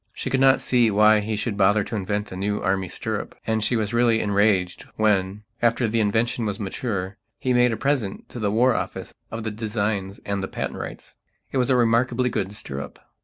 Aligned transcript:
She 0.13 0.31
could 0.31 0.39
not 0.39 0.59
see 0.59 0.89
why 0.89 1.19
he 1.19 1.35
should 1.35 1.55
bother 1.55 1.83
to 1.83 1.95
invent 1.95 2.31
a 2.31 2.35
new 2.35 2.59
Army 2.59 2.87
stirrup, 2.89 3.35
and 3.45 3.63
she 3.63 3.75
was 3.75 3.93
really 3.93 4.19
enraged 4.19 4.87
when, 4.95 5.43
after 5.61 5.87
the 5.87 5.99
invention 5.99 6.43
was 6.43 6.59
mature, 6.59 7.17
he 7.37 7.53
made 7.53 7.71
a 7.71 7.77
present 7.77 8.27
to 8.29 8.39
the 8.39 8.49
War 8.49 8.73
Office 8.73 9.13
of 9.29 9.43
the 9.43 9.51
designs 9.51 10.17
and 10.25 10.41
the 10.41 10.47
patent 10.47 10.79
rights. 10.79 11.13
It 11.51 11.59
was 11.59 11.69
a 11.69 11.75
remarkably 11.75 12.31
good 12.31 12.51
stirrup. 12.51 12.97